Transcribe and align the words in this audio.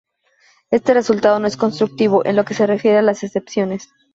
Este 0.71 0.95
resultado 0.95 1.37
no 1.39 1.45
es 1.45 1.57
constructivo, 1.57 2.25
en 2.25 2.35
lo 2.35 2.43
que 2.43 2.55
se 2.55 2.65
refiere 2.65 2.97
a 2.97 3.01
las 3.03 3.23
excepciones. 3.23 3.91